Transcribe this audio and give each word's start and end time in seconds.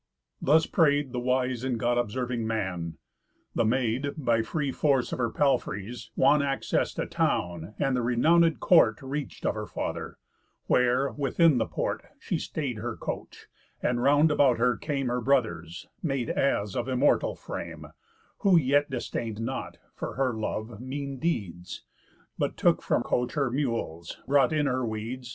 Thus 0.41 0.65
pray'd 0.65 1.11
the 1.13 1.19
wise 1.19 1.63
and 1.63 1.79
God 1.79 1.99
observing 1.99 2.47
man. 2.47 2.97
The 3.53 3.63
Maid, 3.63 4.13
by 4.17 4.41
free 4.41 4.71
force 4.71 5.11
of 5.11 5.19
her 5.19 5.29
palfreys, 5.29 6.09
wan 6.15 6.41
Access 6.41 6.91
to 6.95 7.05
town, 7.05 7.75
and 7.77 7.95
the 7.95 8.01
renownéd 8.01 8.57
court 8.57 8.99
Reach'd 9.03 9.45
of 9.45 9.53
her 9.53 9.67
father; 9.67 10.17
where, 10.65 11.11
within 11.11 11.59
the 11.59 11.67
port, 11.67 12.03
She 12.17 12.39
stay'd 12.39 12.77
her 12.79 12.97
coach, 12.97 13.45
and 13.79 14.01
round 14.01 14.31
about 14.31 14.57
her 14.57 14.75
came 14.75 15.05
Her 15.07 15.21
brothers, 15.21 15.85
made 16.01 16.31
as 16.31 16.75
of 16.75 16.87
immortal 16.89 17.35
frame, 17.35 17.85
Who 18.39 18.57
yet 18.57 18.89
disdain'd 18.89 19.39
not, 19.39 19.77
for 19.93 20.15
her 20.15 20.33
love, 20.33 20.79
mean 20.81 21.19
deeds, 21.19 21.83
But 22.39 22.57
took 22.57 22.81
from 22.81 23.03
coach 23.03 23.33
her 23.33 23.51
mules, 23.51 24.17
brought 24.27 24.51
in 24.51 24.65
her 24.65 24.83
weeds. 24.83 25.29